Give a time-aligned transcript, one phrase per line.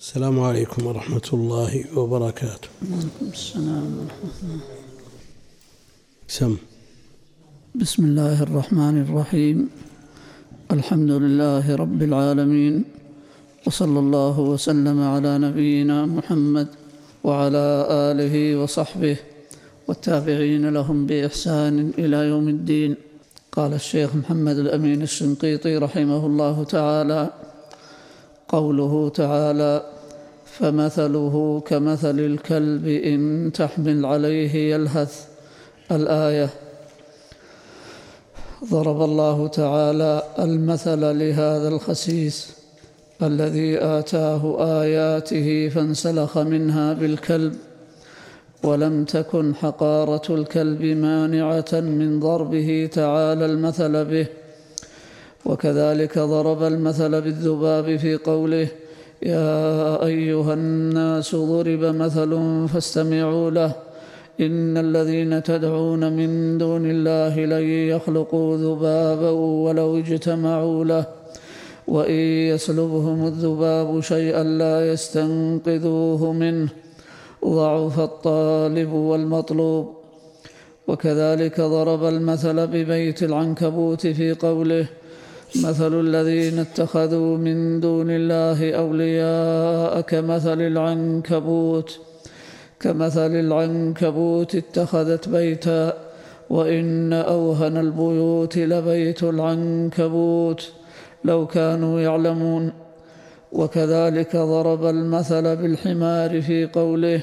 [0.00, 2.68] السلام عليكم ورحمة الله وبركاته.
[3.20, 4.60] السلام ورحمة الله.
[6.28, 6.56] سم.
[7.74, 9.68] بسم الله الرحمن الرحيم.
[10.72, 12.84] الحمد لله رب العالمين.
[13.66, 16.68] وصلى الله وسلم على نبينا محمد
[17.24, 19.16] وعلى آله وصحبه
[19.88, 22.96] والتابعين لهم بإحسان إلى يوم الدين.
[23.52, 27.49] قال الشيخ محمد الأمين الشنقيطي رحمه الله تعالى
[28.54, 29.74] قوله تعالى
[30.44, 35.12] فمثله كمثل الكلب إن تحمل عليه يلهث.
[35.90, 36.48] الآية
[38.70, 42.36] ضرب الله تعالى المثل لهذا الخسيس
[43.22, 44.42] الذي آتاه
[44.82, 47.54] آياته فانسلخ منها بالكلب
[48.64, 54.26] ولم تكن حقارة الكلب مانعة من ضربه تعالى المثل به.
[55.44, 58.68] وكذلك ضرب المثل بالذباب في قوله
[59.22, 62.30] يا أيها الناس ضرب مثل
[62.72, 63.72] فاستمعوا له.
[64.40, 71.04] إن الذين تدعون من دون الله لن يخلقوا ذبابا ولو اجتمعوا له.
[71.88, 72.20] وإن
[72.52, 76.68] يسلبهم الذباب شيئا لا يستنقذوه منه.
[77.44, 79.94] ضعف الطالب والمطلوب.
[80.88, 84.86] وكذلك ضرب المثل ببيت العنكبوت في قوله
[85.56, 91.98] مثل الذين اتخذوا من دون الله أولياء كمثل العنكبوت
[92.80, 95.94] كمثل العنكبوت اتخذت بيتا
[96.50, 100.72] وإن أوهن البيوت لبيت العنكبوت
[101.24, 102.72] لو كانوا يعلمون.
[103.52, 107.20] وكذلك ضرب المثل بالحمار في قوله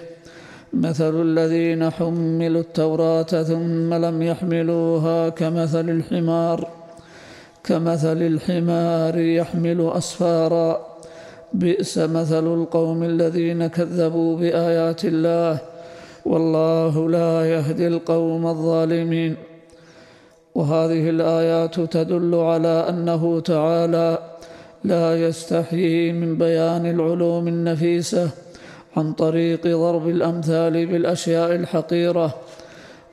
[0.73, 6.86] مثل الذين حملوا التوراة ثم لم يحملوها كمثل الحمار.
[7.67, 10.87] كمثل الحمار يحمل أسفارا.
[11.53, 15.59] بئس مثل القوم الذين كذبوا بآيات الله.
[16.25, 19.35] والله لا يهدي القوم الظالمين.
[20.55, 24.17] وهذه الآيات تدل على أنه تعالى
[24.83, 28.29] لا يستحيي من بيان العلوم النفيسة
[28.97, 32.35] عن طريق ضرب الأمثال بالأشياء الحقيرة.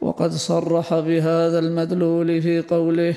[0.00, 3.14] وقد صرح بهذا المدلول في قوله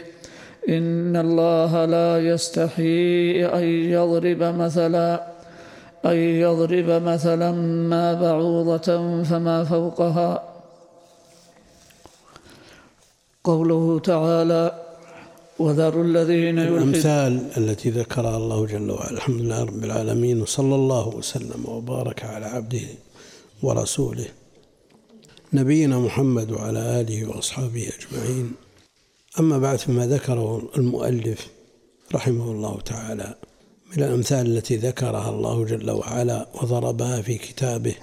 [0.70, 5.28] إن الله لا يستحيي أن يضرب مثلا
[6.06, 7.52] أن يضرب مثلا
[7.92, 8.88] ما بعوضة
[9.24, 10.44] فما فوقها.
[13.44, 14.72] قوله تعالى
[15.60, 19.12] وذروا الذين الأمثال التي ذكرها الله جل وعلا.
[19.12, 22.88] الحمد لله رب العالمين وصلى الله وسلم وبارك على عبده
[23.64, 24.28] ورسوله
[25.54, 28.67] نبينا محمد وعلى آله وأصحابه أجمعين.
[29.40, 31.48] أما بعد فيما ذكره المؤلف
[32.16, 33.36] رحمه الله تعالى
[33.92, 37.96] من الأمثال التي ذكرها الله جل وعلا وضربها في كتابه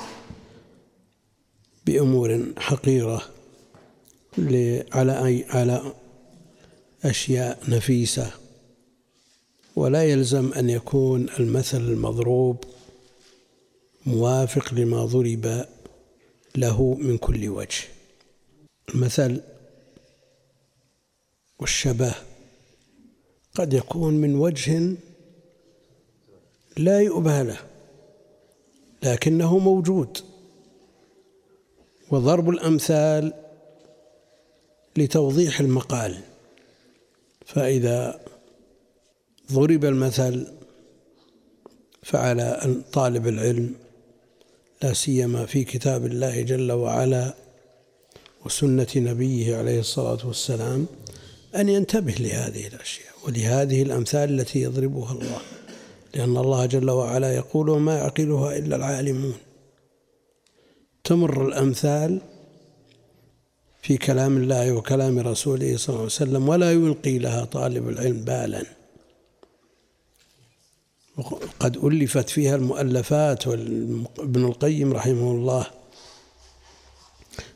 [1.87, 3.23] بأمور حقيرة
[4.93, 5.93] على أي على
[7.05, 8.31] أشياء نفيسة.
[9.77, 12.65] ولا يلزم أن يكون المثل المضروب
[14.07, 15.67] موافق لما ضرب
[16.57, 17.85] له من كل وجه.
[18.95, 19.41] المثل
[21.59, 22.15] والشبه
[23.55, 24.97] قد يكون من وجه
[26.77, 27.59] لا يؤبه له
[29.03, 30.19] لكنه موجود.
[32.11, 33.33] وضرب الأمثال
[34.97, 36.21] لتوضيح المقال.
[37.47, 38.21] فإذا
[39.53, 40.47] ضرب المثل
[42.03, 43.75] فعلى طالب العلم
[44.83, 47.35] لا سيما في كتاب الله جل وعلا
[48.47, 50.87] وسنة نبيه عليه الصلاة والسلام
[51.57, 55.41] أن ينتبه لهذه الأشياء ولهذه الأمثال التي يضربها الله.
[56.15, 59.35] لأن الله جل وعلا يقول وما يعقلها إلا العالمون.
[61.05, 62.21] تمر الأمثال
[63.83, 68.65] في كلام الله وكلام رسوله صلى الله عليه وسلم ولا يلقي لها طالب العلم بالا.
[71.17, 75.67] وقد ألفت فيها المؤلفات وابن القيم رحمه الله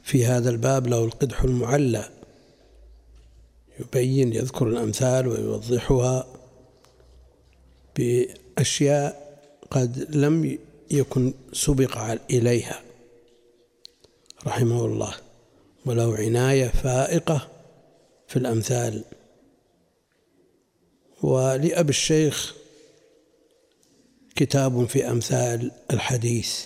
[0.03, 2.18] في هذا الباب له القدح المعلى.
[3.81, 6.27] يبين يذكر الأمثال ويوضحها
[7.97, 9.39] بأشياء
[9.71, 10.59] قد لم
[10.91, 11.99] يكن سبق
[12.31, 12.83] إليها.
[14.47, 15.15] رحمه الله.
[15.87, 17.49] وله عناية فائقة
[18.29, 19.05] في الأمثال.
[21.23, 22.55] ولأبي الشيخ
[24.37, 26.65] كتاب في أمثال الحديث.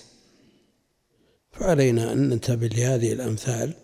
[1.53, 3.75] فعلينا أن ننتبه لهذه الأمثال.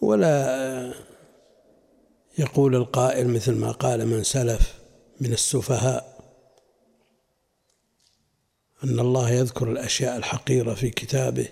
[0.00, 1.11] ولا
[2.38, 4.74] يقول القائل مثل ما قال من سلف
[5.20, 6.12] من السفهاء
[8.84, 11.48] أن الله يذكر الأشياء الحقيرة في كتابه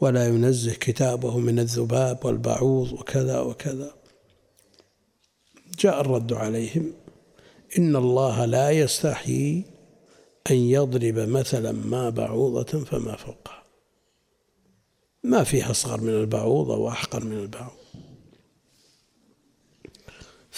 [0.00, 3.94] ولا ينزه كتابه من الذباب والبعوض وكذا وكذا.
[5.78, 6.92] جاء الرد عليهم
[7.78, 9.64] إن الله لا يستحيي
[10.50, 13.62] أن يضرب مثلا ما بعوضة فما فوقها.
[15.22, 17.77] ما فيها أصغر من البعوضة وأحقر من البعوض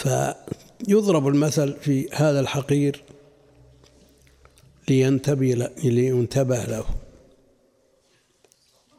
[0.00, 3.02] فيضرب المثل في هذا الحقير
[4.88, 6.84] لينتبه له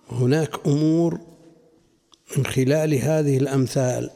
[0.09, 1.19] هناك أمور
[2.37, 4.09] من خلال هذه الأمثال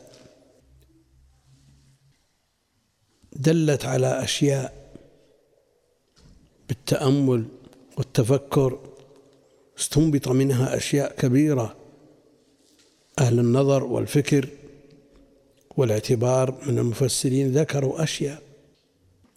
[3.34, 4.94] دلت على أشياء
[6.68, 7.46] بالتأمل
[7.98, 8.80] والتفكر
[9.80, 11.76] استنبط منها أشياء كبيرة
[13.20, 14.50] أهل النظر والفكر.
[15.78, 18.42] والاعتبار من المفسرين ذكروا أشياء.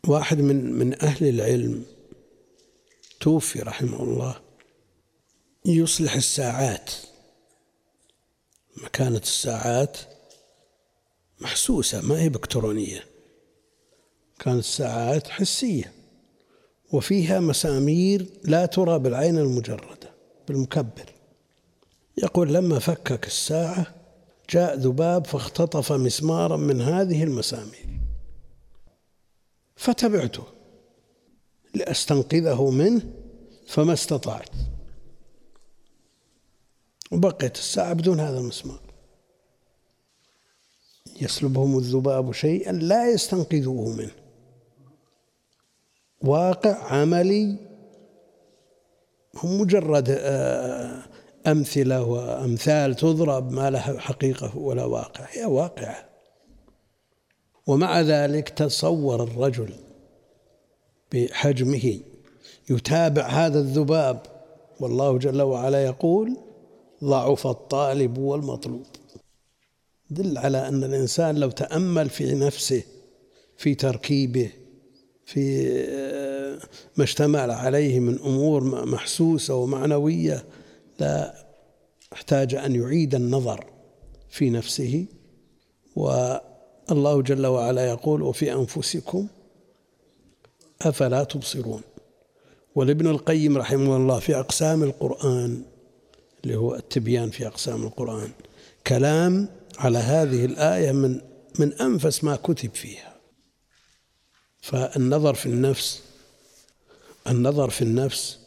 [0.07, 1.85] واحد من من أهل العلم
[3.21, 4.41] توفي رحمه الله.
[5.67, 6.91] يصلح الساعات.
[8.77, 9.99] مكانة الساعات
[11.41, 13.05] محسوسة ما هي بكترونية
[14.39, 15.93] كانت الساعات حسية.
[16.93, 20.11] وفيها مسامير لا ترى بالعين المجردة
[20.49, 21.13] بالمكبر.
[22.23, 23.98] يقول لما فكك الساعة
[24.51, 28.01] جاء ذباب فاختطف مسمارا من هذه المسامير.
[29.77, 30.45] فتبعته
[31.75, 33.03] لأستنقذه منه
[33.67, 34.51] فما استطعت.
[37.13, 38.81] وبقيت الساعة بدون هذا المسمار.
[41.21, 44.15] يسلبهم الذباب شيئا لا يستنقذوه منه.
[46.21, 47.57] واقع عملي.
[49.35, 51.03] هم مجرد آه،
[51.51, 55.27] أمثلة وأمثال تضرب ما لها حقيقة ولا واقع.
[55.31, 56.09] هي واقعة.
[57.67, 59.71] ومع ذلك تصور الرجل
[61.13, 62.01] بحجمه
[62.71, 64.23] يتابع هذا الذباب.
[64.81, 66.37] والله جل وعلا يقول
[67.05, 68.87] ضعف الطالب والمطلوب.
[70.11, 72.83] دل على أن الإنسان لو تأمل في نفسه
[73.57, 74.51] في تركيبه
[75.27, 76.59] في آه،
[76.97, 80.45] ما اشتمل عليه من أمور محسوسة ومعنوية
[80.99, 81.35] لا
[82.13, 83.67] احتاج أن يعيد النظر
[84.29, 85.07] في نفسه
[85.97, 89.29] والله جل وعلا يقول وفي أنفسكم
[90.83, 91.83] أفلا تبصرون.
[92.75, 95.63] ولابن القيم رحمه الله في أقسام القرآن
[96.45, 98.31] اللي هو التبيان في أقسام القرآن
[98.87, 99.49] كلام
[99.79, 101.21] على هذه الآية من
[101.59, 103.17] من أنفس ما كتب فيها.
[104.61, 106.03] فالنظر في النفس
[107.27, 108.39] النظر في النفس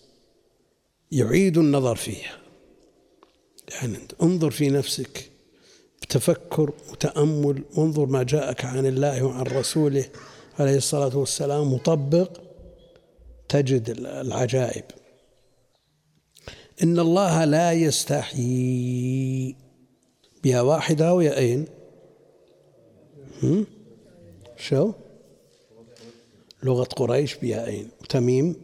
[1.12, 2.41] يعيد النظر فيها.
[3.72, 5.32] يعني انظر في نفسك
[6.02, 10.06] بتفكر وتأمل وانظر ما جاءك عن الله وعن رسوله
[10.60, 12.42] عليه الصلاة والسلام مطبق
[13.50, 14.84] تجد العجائب.
[16.84, 19.56] إن الله لا يستحيي.
[20.44, 21.66] بها واحدة ويا
[23.44, 23.66] هم؟
[24.58, 24.92] شو؟
[26.64, 28.56] لغة قريش بيائين وتميم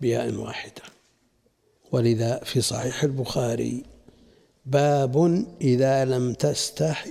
[0.00, 0.82] بياء واحدة.
[1.92, 3.82] ولذا في صحيح البخاري
[4.70, 7.10] باب إذا لم تستحي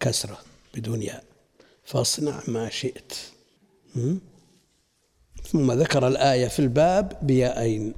[0.00, 0.38] كسرة
[0.74, 1.24] بدون ياء
[1.84, 3.12] فاصنع ما شئت.
[5.52, 7.94] ثم ذكر الآية في الباب بيائين.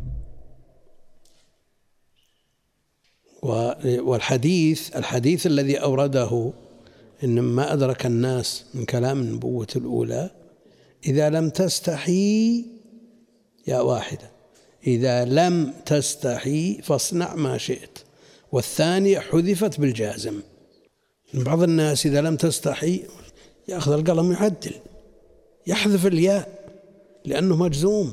[3.82, 6.52] والحديث الحديث الذي أورده
[7.24, 10.30] إن ما أدرك الناس من كلام النبوة الأولى.
[11.06, 12.64] إذا لم تستحي
[13.66, 14.30] يا واحدة.
[14.86, 17.98] إذا لم تستحي فاصنع ما شئت.
[18.52, 20.40] والثانية حذفت بالجازم.
[21.34, 23.02] بعض الناس إذا لم تستحي
[23.68, 24.74] يأخذ القلم يعدل
[25.66, 26.70] يحذف الياء
[27.24, 28.12] لأنه مجزوم.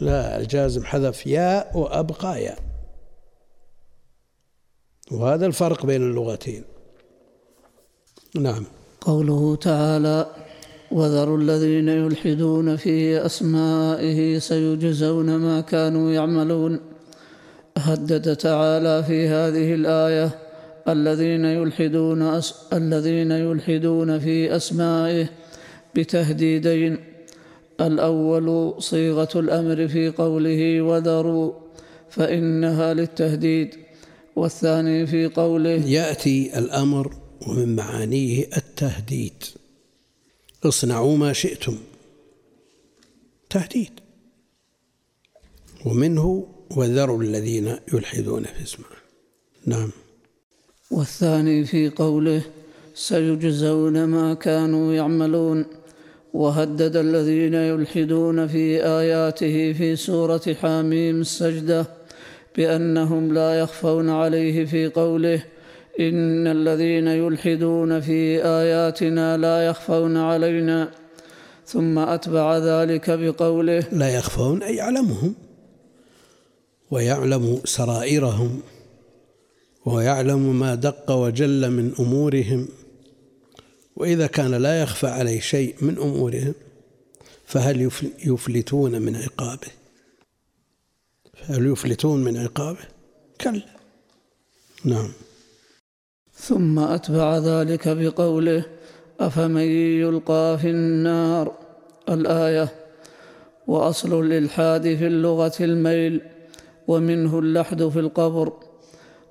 [0.00, 2.58] لا الجازم حذف ياء وأبقى ياء.
[5.10, 6.64] وهذا الفرق بين اللغتين.
[8.34, 8.64] نعم.
[9.00, 10.34] قوله تعالى
[10.90, 16.89] وذروا الذين يلحدون في أسمائه سيجزون ما كانوا يعملون.
[17.80, 20.38] هدد تعالى في هذه الآية
[20.88, 22.54] الذين يلحدون أس...
[22.72, 25.28] الذين يلحدون في أسمائه
[25.94, 26.96] بتهديدين.
[27.80, 31.52] الأول صيغة الأمر في قوله وذروا
[32.10, 33.74] فإنها للتهديد.
[34.36, 37.14] والثاني في قوله يأتي الأمر
[37.46, 39.44] ومن معانيه التهديد.
[40.64, 41.78] اصنعوا ما شئتم.
[43.50, 43.90] تهديد.
[45.86, 46.46] ومنه
[46.76, 48.84] وذروا الذين يلحدون في اسمه.
[49.66, 49.90] نعم.
[50.90, 52.42] والثاني في قوله
[52.94, 55.64] سيجزون ما كانوا يعملون.
[56.34, 61.86] وهدد الذين يلحدون في آياته في سورة حاميم السجدة
[62.56, 65.44] بأنهم لا يخفون عليه في قوله
[66.00, 70.90] إن الذين يلحدون في آياتنا لا يخفون علينا.
[71.66, 75.34] ثم أتبع ذلك بقوله لا يخفون أي يعلمهم.
[76.90, 78.60] ويعلم سرائرهم
[79.86, 82.68] ويعلم ما دق وجل من أمورهم.
[83.96, 86.54] وإذا كان لا يخفى عليه شيء من أمورهم
[87.46, 87.90] فهل
[88.26, 89.68] يفلتون من عقابه؟
[91.34, 92.78] فهل يفلتون من عقابه؟
[93.40, 93.62] كلا.
[94.84, 95.12] نعم.
[96.34, 98.64] ثم أتبع ذلك بقوله
[99.20, 99.62] أفمن
[100.00, 101.54] يلقى في النار؟
[102.08, 102.68] الآية
[103.66, 106.20] وأصل الإلحاد في اللغة الميل.
[106.90, 108.52] ومنه اللحد في القبر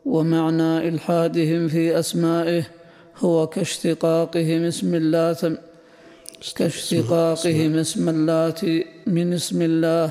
[0.05, 2.63] ومعنى إلحادهم في أسمائه
[3.23, 5.41] هو كاشتقاقهم اسم اللات
[6.55, 8.61] كاشتقاقهم اسم اللات
[9.07, 10.07] من اسم الله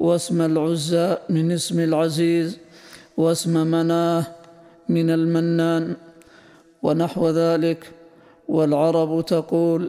[0.00, 2.58] واسم العزى من اسم العزيز
[3.16, 4.24] واسم مناه
[4.88, 5.84] من المنان
[6.82, 7.80] ونحو ذلك.
[8.48, 9.82] والعرب تقول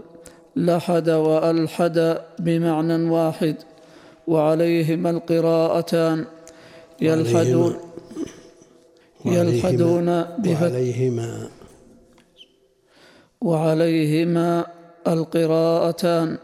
[0.56, 1.98] لحد وألحد
[2.40, 3.56] بمعنى واحد
[4.28, 6.26] وعليهما القراءتان.
[7.02, 7.76] يلحدون
[9.26, 11.50] يلحدون وعليهما
[13.42, 14.66] وعليهما
[15.08, 16.38] القراءتان.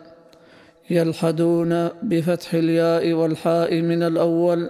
[0.90, 4.70] يلحدون بفتح الياء والحاء من الأول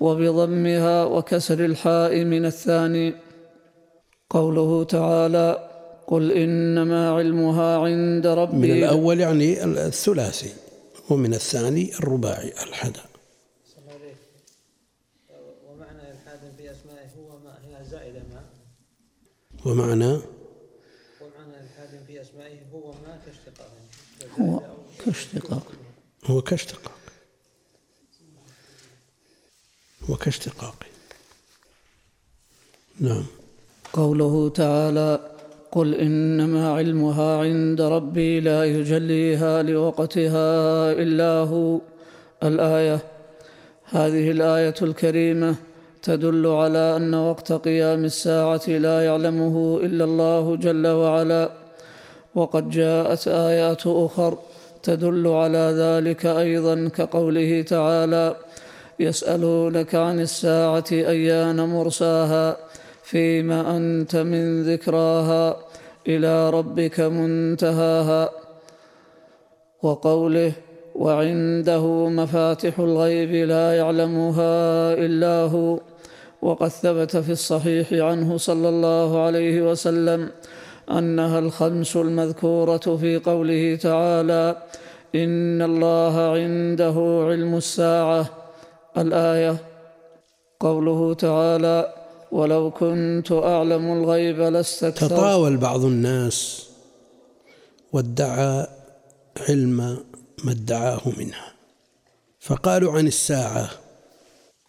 [0.00, 3.14] وبضمها وكسر الحاء من الثاني.
[4.30, 5.68] قوله تعالى
[6.06, 8.56] قل إنما علمها عند ربي.
[8.56, 10.52] من الأول يعني الثلاثي
[11.10, 13.11] ومن الثاني الرباعي الحدث.
[19.66, 20.12] ومعنى؟
[21.20, 23.70] ومعنى الحاد في أسمائه هو ما كاشتقاق.
[24.40, 24.60] هو
[25.04, 25.72] كاشتقاق.
[26.24, 26.98] هو كاشتقاق.
[30.10, 30.86] هو كاشتقاق.
[33.00, 33.24] نعم.
[33.92, 35.36] قوله تعالى
[35.72, 41.80] قل إنما علمها عند ربي لا يجليها لوقتها إلا هو.
[42.42, 43.00] الآية
[43.84, 45.56] هذه الآية الكريمة.
[46.02, 51.50] تدل على أن وقت قيام الساعة لا يعلمه إلا الله جل وعلا.
[52.34, 54.38] وقد جاءت آيات أخر
[54.82, 58.36] تدل على ذلك أيضا كقوله تعالى
[59.00, 62.56] يسألونك عن الساعة أيان مرساها
[63.02, 65.56] فيما أنت من ذكراها
[66.08, 68.30] إلى ربك منتهاها.
[69.82, 70.52] وقوله
[70.94, 75.78] وعنده مفاتح الغيب لا يعلمها إلا هو.
[76.42, 80.30] وقد ثبت في الصحيح عنه صلى الله عليه وسلم
[80.90, 84.62] أنها الخمس المذكورة في قوله تعالى
[85.14, 88.26] إن الله عنده علم الساعة.
[88.98, 89.56] الآية
[90.60, 91.94] قوله تعالى
[92.32, 96.66] ولو كنت أعلم الغيب لاستكثرت تطاول بعض الناس
[97.92, 98.66] وادعى
[99.48, 99.76] علم
[100.44, 101.52] ما ادعاه منها.
[102.40, 103.70] فقالوا عن الساعة.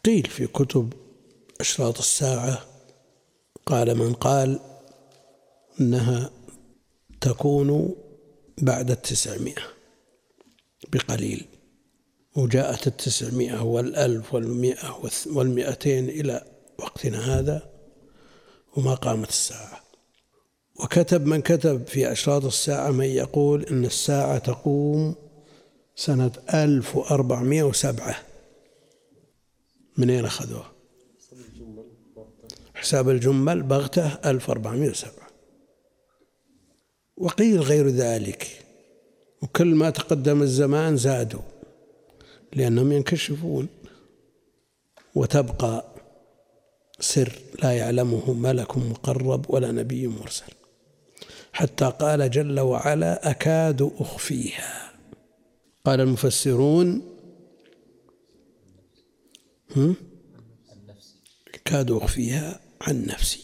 [0.06, 0.94] قيل في كتب
[1.64, 2.66] أشراط الساعة.
[3.66, 4.60] قال من قال
[5.82, 6.30] إنها
[7.22, 7.96] تكون
[8.58, 9.64] بعد التسعمائة.
[10.94, 11.46] بقليل.
[12.36, 16.46] وجاءت التسعمائة والألف والمئة والمئتين إلى
[16.80, 17.70] وقتنا هذا
[18.78, 19.84] وما قامت الساعة.
[20.76, 25.16] وكتب من كتب في أشراط الساعة من يقول إن الساعة تقوم
[25.96, 28.16] سنة ألف وأربعمائة وسبعة.
[29.98, 30.73] منين أخذوها؟
[32.84, 35.12] حساب الجمل بغتة 1407
[37.18, 38.48] وقيل غير ذلك
[39.42, 41.42] وكل ما تقدم الزمان زادوا
[42.54, 43.68] لأنهم ينكشفون
[45.16, 45.86] وتبقى
[47.00, 50.54] سر لا يعلمه ملك مقرب ولا نبي مرسل.
[51.54, 54.94] حتى قال جل وعلا أكاد أخفيها.
[55.86, 57.02] قال المفسرون
[61.54, 62.63] أكاد أخفيها.
[62.88, 63.44] عن نفسي.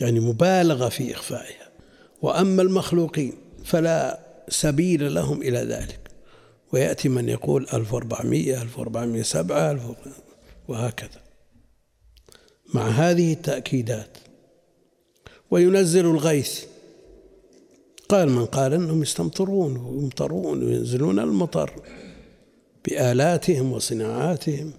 [0.00, 1.68] يعني مبالغة في إخفائها.
[2.22, 3.32] وأما المخلوقين
[3.64, 6.10] فلا سبيل لهم إلى ذلك.
[6.72, 9.96] ويأتي من يقول 1400 1407
[10.68, 11.20] وهكذا.
[12.74, 14.18] مع هذه التأكيدات
[15.50, 16.64] وينزل الغيث.
[18.08, 21.72] قال من قال أنهم يستمطرون ويمطرون وينزلون المطر
[22.84, 24.72] بآلاتهم وصناعاتهم.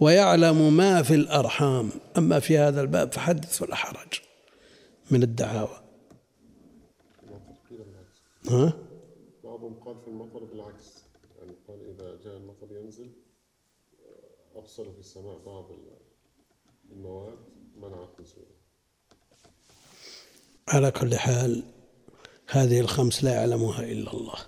[0.00, 1.90] ويعلم ما في الأرحام.
[2.18, 4.20] أما في هذا الباب فحدث ولا حرج
[5.10, 5.80] من الدعاوى.
[8.50, 8.72] ها؟
[9.44, 11.04] بعضهم قال في المطر بالعكس
[11.38, 13.10] يعني قال إذا جاء المطر ينزل
[14.54, 15.66] آه، أبصر في السماء بعض
[16.92, 17.38] المواد
[17.76, 18.58] منعت نزوله.
[20.68, 21.62] على كل حال
[22.48, 24.38] هذه الخمس لا يعلمها إلا الله.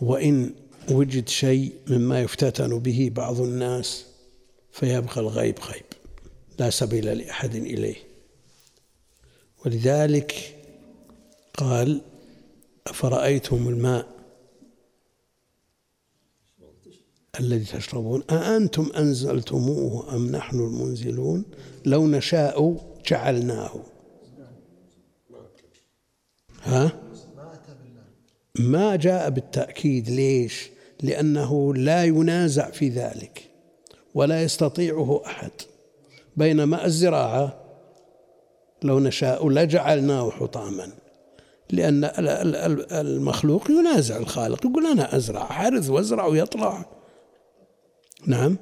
[0.00, 0.54] وإن
[0.90, 4.04] وجد شيء مما يفتتن به بعض الناس
[4.72, 5.84] فيبقى الغيب غيب
[6.58, 7.96] لا سبيل لأحد إليه.
[9.66, 10.56] ولذلك
[11.54, 12.00] قال
[12.86, 14.06] أفرأيتم الماء
[17.40, 21.44] الذي تشربون؟ أأنتم أنزلتموه أم نحن المنزلون؟
[21.84, 23.84] لو نشاء جعلناه.
[26.62, 27.00] ها؟
[28.58, 30.10] ما جاء بالتأكيد.
[30.10, 30.70] ليش؟
[31.02, 33.42] لأنه لا ينازع في ذلك
[34.14, 35.50] ولا يستطيعه أحد.
[36.36, 37.60] بينما الزراعة
[38.82, 40.92] لو نشاء لجعلناه حطاما
[41.70, 42.10] لأن
[42.92, 46.84] المخلوق ينازع الخالق يقول أنا أزرع حرث وأزرع ويطلع.
[48.26, 48.56] نعم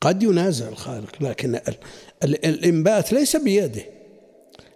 [0.00, 1.60] قد ينازع الخالق لكن
[2.24, 3.82] الإنبات ليس بيده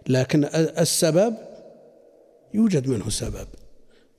[0.07, 1.35] لكن السبب
[2.53, 3.47] يوجد منه سبب.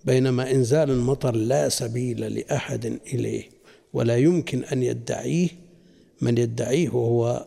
[0.05, 3.45] بينما إنزال المطر لا سبيل لأحد إليه
[3.93, 5.49] ولا يمكن أن يدعيه
[6.21, 7.47] من يدعيه وهو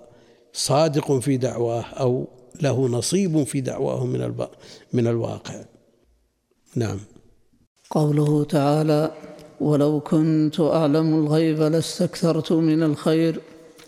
[0.53, 2.27] صادق في دعواه أو
[2.61, 4.33] له نصيب في دعواه من
[4.93, 5.55] من الواقع.
[6.75, 6.99] نعم.
[7.89, 9.11] قوله تعالى
[9.61, 13.41] ولو كنت أعلم الغيب لاستكثرت من الخير.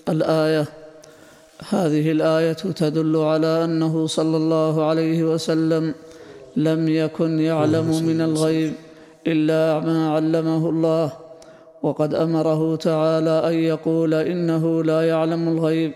[0.10, 0.68] الآية
[1.70, 5.94] هذه الآية تدل على أنه صلى الله عليه وسلم
[6.58, 8.74] لم يكن يعلم من الغيب
[9.28, 11.14] إلا ما علمه الله.
[11.84, 15.92] وقد أمره تعالى أن يقول إنه لا يعلم الغيب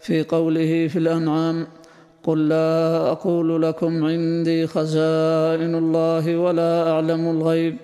[0.00, 1.66] في قوله في الأنعام
[2.24, 7.76] قل لا أقول لكم عندي خزائن الله ولا أعلم الغيب.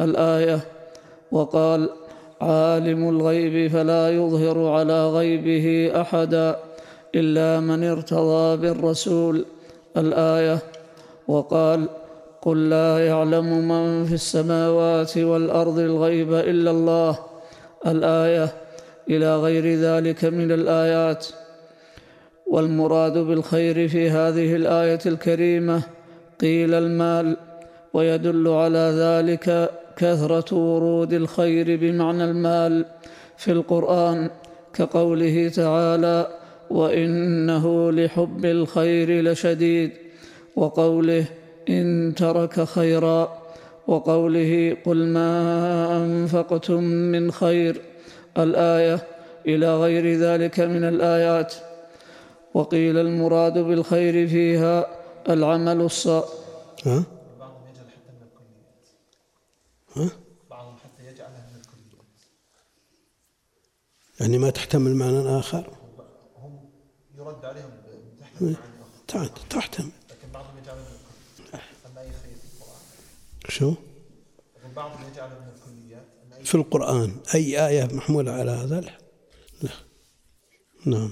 [0.00, 0.60] الآية
[1.32, 1.88] وقال
[2.40, 6.56] عالم الغيب فلا يظهر على غيبه أحدا
[7.14, 9.44] إلا من ارتضى بالرسول.
[9.96, 10.58] الآية
[11.28, 11.88] وقال
[12.42, 17.18] قل لا يعلم من في السماوات والأرض الغيب إلا الله.
[17.86, 18.52] الآية
[19.10, 21.26] إلى غير ذلك من الآيات.
[22.46, 25.82] والمراد بالخير في هذه الآية الكريمة
[26.40, 27.36] قيل المال
[27.94, 32.84] ويدل على ذلك كثرة ورود الخير بمعنى المال
[33.36, 34.30] في القرآن
[34.74, 36.28] كقوله تعالى
[36.70, 39.90] وإنه لحب الخير لشديد.
[40.62, 41.24] وقوله
[41.68, 43.20] إن ترك خيرا
[43.86, 44.52] وقوله
[44.86, 45.30] قل ما
[45.96, 46.82] أنفقتم
[47.14, 47.82] من خير
[48.38, 48.98] الآية
[49.46, 51.54] إلى غير ذلك من الآيات.
[52.54, 54.76] وقيل المراد بالخير فيها
[55.28, 56.26] العمل الصالح
[56.86, 57.04] ها؟
[57.40, 58.86] بعضهم يجعل حتى من الكليات
[59.96, 60.08] ها؟
[60.50, 62.06] بعضهم حتى يجعلها من الكليات
[64.20, 65.64] يعني ما تحتمل معنى آخر؟
[66.38, 66.52] هم
[67.18, 67.70] يرد عليهم
[68.40, 68.60] تحت
[69.08, 70.86] تحت تحتمل لكن بعضهم يجعلها من
[71.44, 72.80] الكليات أما أي خير في القرآن
[73.48, 73.74] شو؟ من
[74.76, 77.12] الكليات في القرآن.
[77.34, 78.90] أي آية محمولة على هذا؟ لا.
[79.62, 79.70] لا.
[80.86, 81.10] نعم.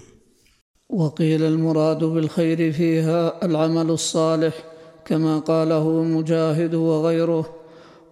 [0.88, 4.64] وقيل المراد بالخير فيها العمل الصالح
[5.04, 7.54] كما قاله مجاهد وغيره.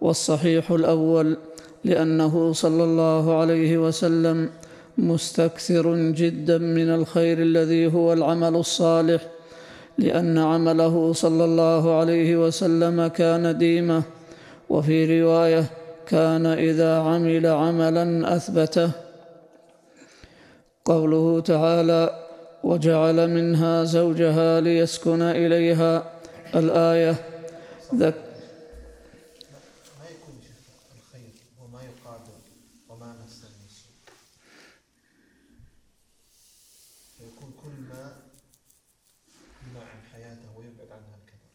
[0.01, 1.37] والصحيح الأول
[1.85, 4.51] لأنه صلى الله عليه وسلم
[4.99, 9.34] مستكثر جدا من الخير الذي هو العمل الصالح.
[9.99, 14.03] لأن عمله صلى الله عليه وسلم كان ديمة
[14.71, 15.65] وفي رواية
[16.07, 18.91] كان إذا عمل عملا أثبته.
[20.85, 22.27] قوله تعالى
[22.65, 26.15] وجعل منها زوجها ليسكن إليها.
[26.55, 27.11] الآية
[27.95, 28.15] ذك
[29.99, 32.39] ما يكون شيخ الخير وما يقابل
[32.89, 33.93] وما نفس النسوء
[37.19, 38.17] فيكون كل ما
[39.67, 41.51] يمنع عن حياته ويبعد عنها الكبر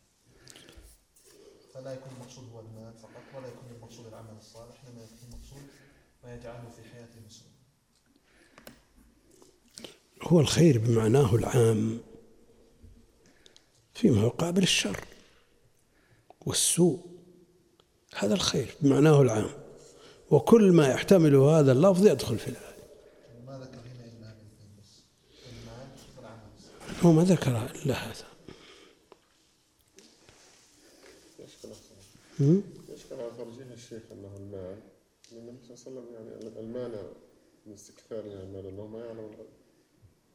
[1.73, 5.63] فلا يكون المقصود هو المال فقط ولا يكون المقصود العمل الصالح انما يكون المقصود
[6.23, 7.49] ما يجعله في حياته مسؤول
[10.29, 11.99] هو الخير بمعناه العام
[13.93, 15.03] فيما يقابل الشر
[16.45, 16.99] والسوء
[18.15, 19.49] هذا الخير بمعناه العام.
[20.31, 22.75] وكل ما يحتمله هذا اللفظ يدخل في الآية
[23.41, 23.67] المال
[27.03, 28.25] هو ما ذكر إلا هذا.
[32.93, 34.77] يشكل على ترجيح الشيخ أنه المال
[35.31, 37.01] لأن النبي صلى الله عليه وسلم يعني المانع
[37.65, 39.58] من استكثار من المال أنه ما يعلم الغيب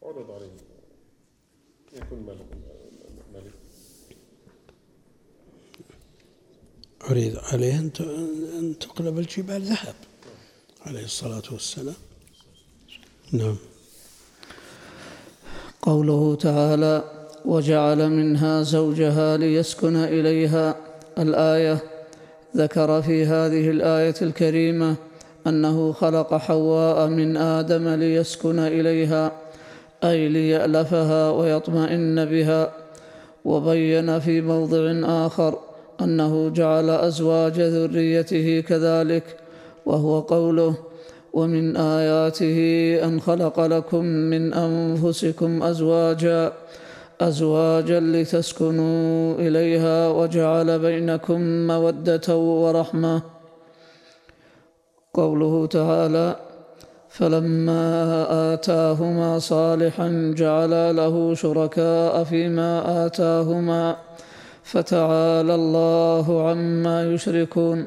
[0.04, 0.50] عرض عليه
[1.92, 2.46] يكون ملك
[3.34, 3.52] ملك
[7.02, 7.78] عرض عليه
[8.58, 9.94] أن تقلب الجبال ذهب.
[10.86, 11.94] عليه الصلاة والسلام.
[13.32, 13.56] نعم.
[15.82, 17.04] قوله تعالى
[17.44, 20.76] وجعل منها زوجها ليسكن إليها.
[21.18, 21.82] الآية
[22.56, 24.96] ذكر في هذه الآية الكريمة
[25.46, 29.43] أنه خلق حواء من آدم ليسكن إليها.
[30.04, 32.72] أي ليألفها ويطمئن بها
[33.44, 34.92] وبين في موضع
[35.26, 35.58] آخر
[36.00, 39.36] أنه جعل أزواج ذريته كذلك
[39.86, 40.74] وهو قوله
[41.32, 42.58] ومن آياته
[43.04, 46.52] أن خلق لكم من أنفسكم أزواجا
[47.20, 53.22] أزواجا لتسكنوا إليها وجعل بينكم مودة ورحمة
[55.14, 56.36] قوله تعالى
[57.14, 63.96] فلما آتاهما صالحا جعلا له شركاء فيما آتاهما
[64.64, 67.87] فتعالى الله عما يشركون.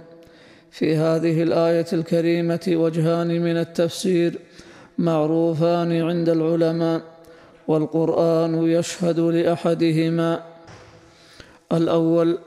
[0.72, 4.40] في هذه الآية الكريمة وجهان من التفسير
[4.98, 7.02] معروفان عند العلماء
[7.68, 10.44] والقرآن يشهد لأحدهما.
[11.72, 12.38] الأول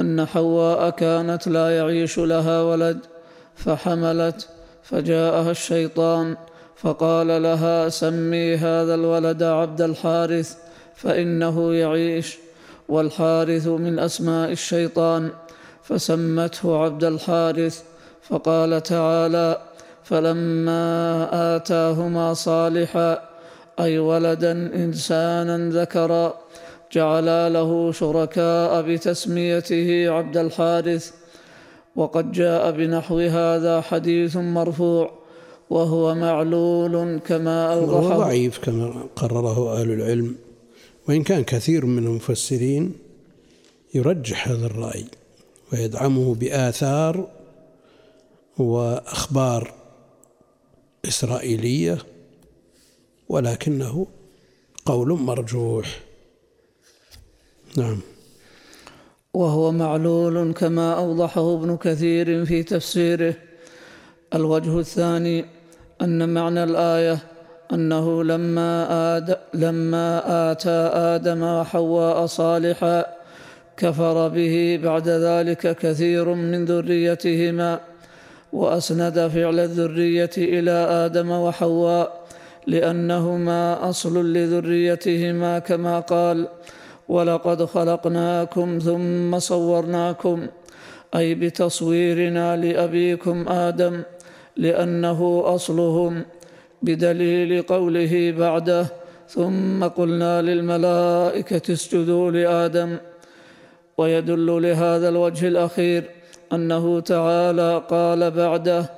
[0.00, 2.98] أن حواء كانت لا يعيش لها ولد
[3.54, 4.55] فحملت
[4.90, 6.36] فجاءها الشيطان
[6.76, 10.56] فقال لها سمي هذا الولد عبد الحارث
[10.94, 12.38] فإنه يعيش
[12.88, 15.30] والحارث من أسماء الشيطان
[15.82, 17.82] فسمته عبد الحارث
[18.22, 19.58] فقال تعالى
[20.04, 23.18] فلما آتاهما صالحا
[23.80, 26.34] أي ولدا إنسانا ذكرا
[26.92, 31.12] جعلا له شركاء بتسميته عبد الحارث
[31.96, 35.10] وقد جاء بنحو هذا حديث مرفوع
[35.70, 40.36] وهو معلول كما وهو اوضحه ضعيف كما قرره أهل العلم.
[41.08, 42.92] وإن كان كثير من المفسرين
[43.94, 45.04] يرجح هذا الرأي
[45.72, 47.28] ويدعمه بآثار
[48.58, 49.74] وأخبار
[51.08, 51.98] إسرائيلية
[53.28, 54.06] ولكنه
[54.86, 56.00] قول مرجوح.
[57.76, 58.00] نعم.
[59.36, 63.34] وهو معلول كما أوضحه ابن كثير في تفسيره.
[64.34, 65.44] الوجه الثاني
[66.02, 67.18] أن معنى الآية
[67.72, 70.22] أنه لما آد لما
[70.52, 73.04] آتى آدم وحواء صالحا
[73.76, 77.80] كفر به بعد ذلك كثير من ذريتهما
[78.52, 82.26] وأسند فعل الذرية إلى آدم وحواء
[82.66, 86.48] لأنهما أصل لذريتهما كما قال
[87.08, 90.46] ولقد خلقناكم ثم صورناكم.
[91.16, 94.02] أي بتصويرنا لأبيكم آدم
[94.56, 96.24] لأنه أصلهم
[96.82, 98.86] بدليل قوله بعده
[99.28, 102.96] ثم قلنا للملائكة اسجدوا لآدم.
[103.98, 106.04] ويدل لهذا الوجه الأخير
[106.52, 108.90] أنه تعالى قال بعده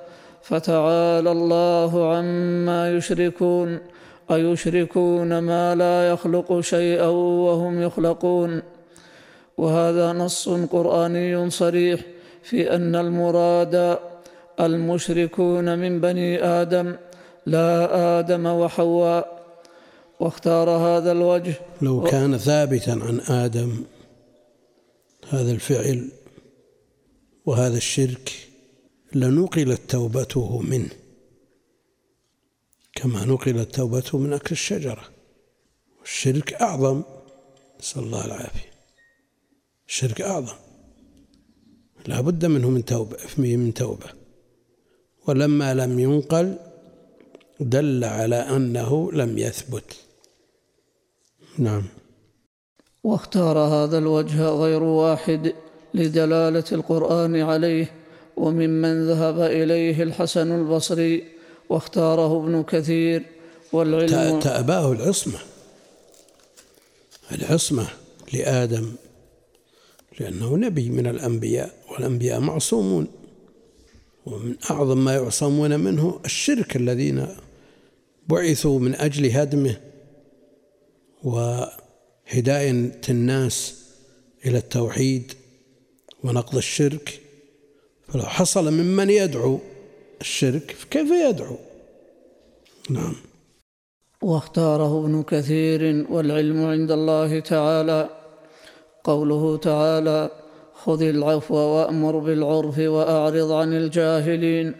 [0.42, 3.78] فتعالى الله عما يشركون.
[4.30, 8.62] أيشركون ما لا يخلق شيئا وهم يخلقون؟
[9.58, 12.00] وهذا نص قرآني صريح
[12.42, 13.98] في أن المراد
[14.60, 16.96] المشركون من بني آدم
[17.46, 19.38] لا آدم وحواء.
[20.20, 21.54] واختار هذا الوجه.
[21.82, 23.84] لو كان ثابتا عن آدم
[25.28, 26.08] هذا الفعل
[27.46, 28.32] وهذا الشرك
[29.14, 30.88] لنقلت توبته منه.
[32.98, 35.04] كما نقلت توبته من أكل الشجرة.
[36.04, 37.02] الشرك أعظم.
[37.80, 38.70] نسأل الله العافية.
[39.88, 40.54] الشرك أعظم.
[42.06, 44.06] لا بد منه من توبة من توبة.
[45.26, 46.56] ولما لم ينقل
[47.60, 49.96] دل على أنه لم يثبت.
[51.58, 51.82] نعم.
[53.04, 55.54] واختار هذا الوجه غير واحد
[55.94, 57.94] لدلالة القرآن عليه
[58.36, 61.37] وممن ذهب إليه الحسن البصري.
[61.68, 63.22] واختاره ابن كثير
[63.72, 65.38] والعلم تأباه العصمة.
[67.32, 67.88] العصمة
[68.32, 68.92] لآدم
[70.20, 73.06] لأنه نبي من الأنبياء والأنبياء معصومون.
[74.26, 77.26] ومن أعظم ما يعصمون منه الشرك الذين
[78.28, 79.80] بعثوا من أجل هدمه
[81.24, 83.74] وهداية الناس
[84.46, 85.32] إلى التوحيد
[86.24, 87.20] ونقض الشرك.
[88.08, 89.58] فلو حصل ممن يدعو
[90.20, 91.56] الشرك فكيف يدعو؟
[92.90, 93.14] نعم.
[94.22, 98.08] واختاره ابن كثير والعلم عند الله تعالى.
[99.04, 100.30] قوله تعالى
[100.74, 104.74] خذ العفو وأمر بالعرف وأعرض عن الجاهلين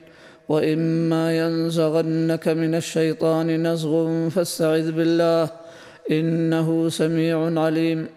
[0.49, 5.51] وإما ينزغنك من الشيطان نزغ فاستعذ بالله
[6.11, 8.09] إنه سميع عليم.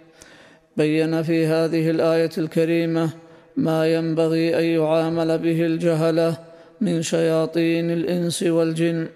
[0.77, 3.10] بين في هذه الآية الكريمة
[3.57, 6.51] ما ينبغي أن يعامل به الجهلة
[6.82, 9.08] من شياطين الإنس والجن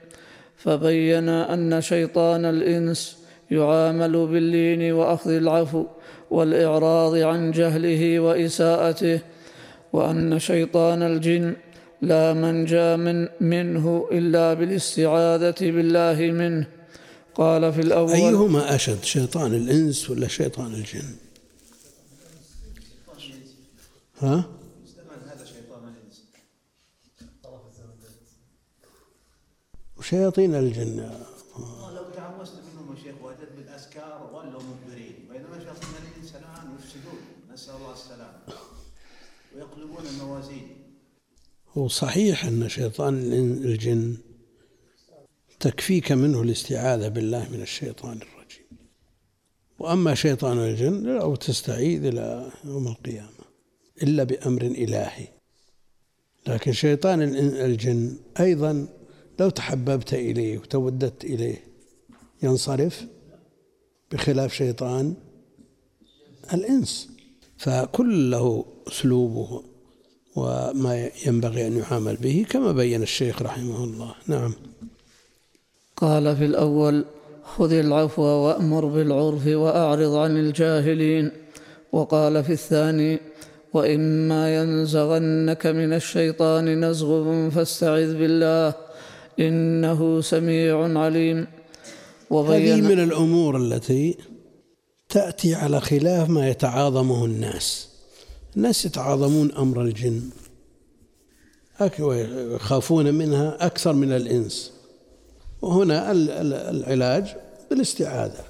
[0.57, 3.17] فبين أن شيطان الإنس
[3.51, 5.85] يعامل باللين وأخذ العفو
[6.31, 9.19] والإعراض عن جهله وإساءته
[9.93, 11.55] وأن شيطان الجن
[12.01, 16.67] لا منجى من منه إلا بالاستعاذة بالله منه.
[17.35, 21.15] قال في الأول أيهما أشد شيطان الإنس ولا شيطان الجن؟
[24.19, 24.54] ها؟
[30.05, 30.97] وشياطين الجن
[31.95, 35.15] لو تعوزت منهم يا شيخ وأتت بالأذكار ولوا مدبرين.
[35.31, 37.19] بينما شياطين الانس الان يفسدون.
[37.53, 38.39] نسأل الله السلامة.
[39.55, 40.67] ويقلبون الموازين.
[41.77, 44.17] هو صحيح أن شيطان الجن
[45.59, 48.65] تكفيك منه الاستعاذة بالله من الشيطان الرجيم.
[49.79, 53.45] وأما شيطان الجن أو تستعيذ إلى يوم القيامة
[54.03, 55.27] إلا بأمر إلهي.
[56.47, 57.21] لكن شيطان
[57.55, 58.87] الجن أيضا
[59.39, 61.63] لو تحببت إليه وتوددت إليه
[62.43, 63.05] ينصرف
[64.11, 65.13] بخلاف شيطان
[66.53, 67.09] الإنس.
[67.57, 69.63] فكل له أسلوبه
[70.35, 74.15] وما ينبغي أن يعامل به كما بين الشيخ رحمه الله.
[74.27, 74.53] نعم.
[75.95, 77.05] قال في الأول
[77.43, 81.31] خذ العفو وأمر بالعرف وأعرض عن الجاهلين.
[81.91, 83.19] وقال في الثاني
[83.73, 88.84] وإما ينزغنك من الشيطان نزغ فاستعذ بالله.
[89.39, 91.47] إنه سميع عليم.
[92.31, 94.17] هذه من الأمور التي
[95.09, 97.89] تأتي على خلاف ما يتعاظمه الناس.
[98.55, 100.21] الناس يتعاظمون أمر الجن.
[101.99, 104.71] ويخافون منها أكثر من الإنس.
[105.61, 107.35] وهنا ال- ال- العلاج
[107.69, 108.43] بالاستعاذة.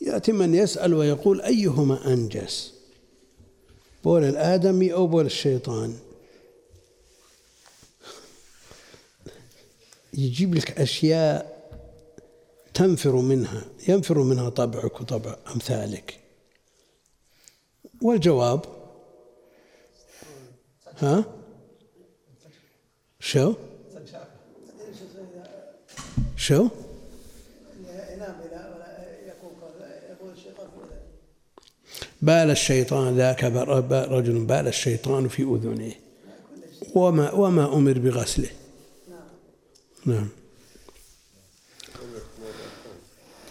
[0.00, 2.72] يأتي من يسأل ويقول أيهما أنجس؟
[4.04, 5.94] بول الآدمي أو بول الشيطان؟
[10.12, 11.62] يجيب لك أشياء
[12.74, 16.20] تنفر منها ينفر منها طبعك وطبع أمثالك.
[18.02, 18.64] والجواب؟
[20.98, 21.24] ها؟
[23.20, 23.54] شو؟
[26.36, 26.68] شو؟
[32.22, 35.92] بال الشيطان ذاك رجل بال الشيطان في أذنه.
[36.94, 38.50] وما وما أمر بغسله.
[40.06, 40.28] نعم.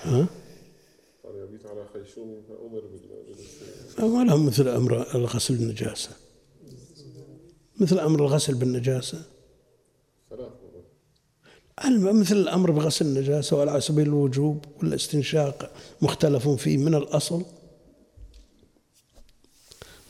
[0.03, 0.27] ها؟
[1.23, 1.85] قال يبيت على
[2.49, 6.09] فأمر بال- بالاستنجاء ولا مثل أمر الغسل بالنجاسة.
[7.79, 9.23] مثل أمر الغسل بالنجاسة.
[12.13, 17.45] مثل الأمر بغسل النجاسة وعلى سبيل الوجوب والاستنشاق مختلف فيه من الأصل.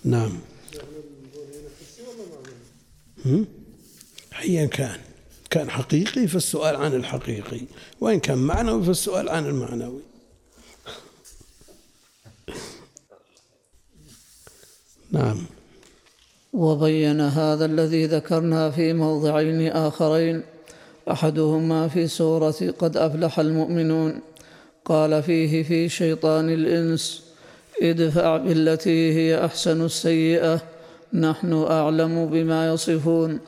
[0.03, 0.39] نعم؟
[4.41, 4.99] أيا كان.
[5.51, 7.61] كان حقيقي فالسؤال عن الحقيقي.
[8.01, 10.01] وإن كان معنوي فالسؤال عن المعنوي.
[15.11, 15.45] نعم.
[16.53, 20.43] وبين هذا الذي ذكرنا في موضعين آخرين
[21.11, 24.19] أحدهما في سورة قد أفلح المؤمنون.
[24.85, 27.23] قال فيه في شيطان الإنس
[27.81, 30.61] ادفع بالتي هي أحسن السيئة
[31.13, 33.39] نحن أعلم بما يصفون.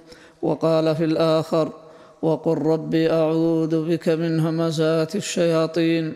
[0.42, 1.83] وقال في الآخر
[2.24, 6.14] وقل رب أعوذ بك من همزات الشياطين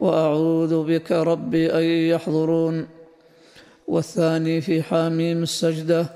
[0.00, 2.86] وأعوذ بك رب أن يحضرون.
[3.88, 6.06] والثاني في حاميم السجدة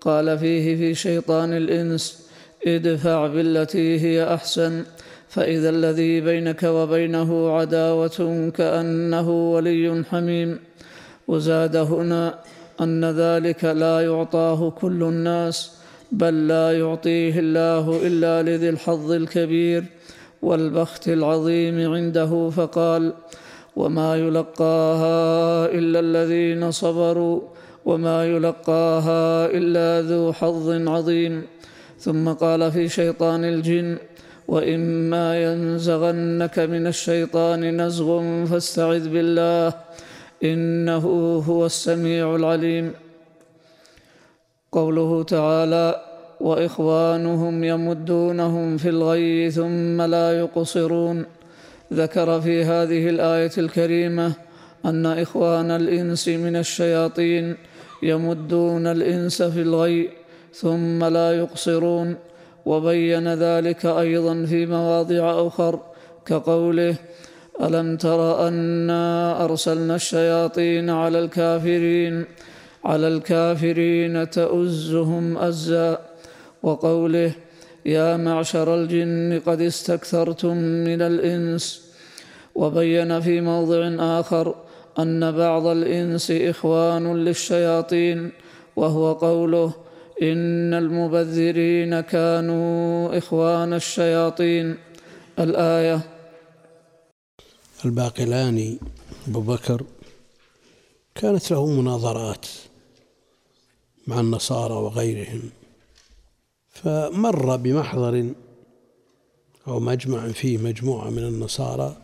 [0.00, 2.28] قال فيه في شيطان الإنس
[2.66, 4.84] ادفع بالتي هي أحسن
[5.28, 10.58] فإذا الذي بينك وبينه عداوة كأنه ولي حميم.
[11.28, 12.38] وزاد هنا
[12.80, 15.83] أن ذلك لا يعطاه كل الناس
[16.14, 19.84] بل لا يعطيه الله إلا لذي الحظ الكبير
[20.42, 23.12] والبخت العظيم عنده فقال
[23.76, 25.18] وما يلقاها
[25.66, 27.40] إلا الذين صبروا
[27.84, 31.42] وما يلقاها إلا ذو حظ عظيم
[31.98, 33.98] ثم قال في شيطان الجن
[34.48, 38.10] وإما ينزغنك من الشيطان نزغ
[38.44, 39.74] فاستعذ بالله
[40.44, 41.06] إنه
[41.48, 42.92] هو السميع العليم
[44.74, 45.88] قوله تعالى
[46.40, 51.24] وإخوانهم يمدونهم في الغي ثم لا يقصرون.
[51.92, 54.32] ذكر في هذه الآية الكريمة
[54.84, 57.56] أن إخوان الإنس من الشياطين
[58.02, 60.10] يمدون الإنس في الغي
[60.52, 62.16] ثم لا يقصرون.
[62.66, 65.80] وبين ذلك أيضا في مواضع أخر
[66.26, 66.94] كقوله
[67.62, 72.24] ألم تر أنا أرسلنا الشياطين على الكافرين؟
[72.84, 75.98] على الكافرين تؤزهم أزا
[76.62, 77.32] وقوله
[77.86, 81.82] يا معشر الجن قد استكثرتم من الإنس
[82.54, 84.54] وبين في موضع آخر
[84.98, 88.32] أن بعض الإنس إخوان للشياطين
[88.76, 89.72] وهو قوله
[90.22, 94.76] إن المبذرين كانوا إخوان الشياطين
[95.38, 96.00] الآية
[97.84, 98.78] الباقلاني
[99.28, 99.82] أبو بكر
[101.14, 102.46] كانت له مناظرات
[104.06, 105.50] مع النصارى وغيرهم.
[106.68, 108.34] فمر بمحضر
[109.66, 111.96] أو مجمع فيه مجموعة من النصارى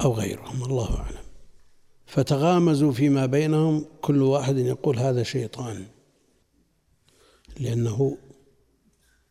[0.00, 1.22] أو غيرهم الله أعلم.
[2.06, 5.86] فتغامزوا فيما بينهم كل واحد يقول هذا شيطان
[7.60, 8.18] لأنه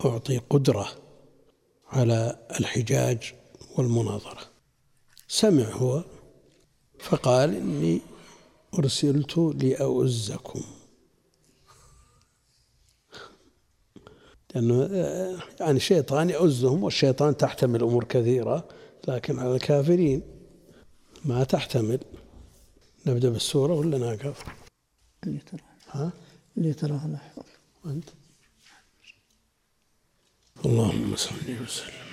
[0.05, 0.87] أعطي قدرة
[1.87, 3.33] على الحجاج
[3.77, 4.41] والمناظرة.
[5.27, 6.03] سمع هو
[6.99, 8.01] فقال إني
[8.79, 10.61] أرسلت لأؤزكم
[14.55, 14.83] لأنه
[15.59, 18.67] يعني شيطان يؤزهم والشيطان تحتمل أمور كثيرة
[19.07, 20.21] لكن على الكافرين
[21.25, 21.99] ما تحتمل
[23.05, 24.43] نبدأ بالسورة ولا نقف؟
[25.23, 26.11] اللي ترى ها؟
[26.57, 27.43] اللي تراه حول
[27.85, 28.09] وأنت؟
[30.65, 32.10] اللهم صل وسلم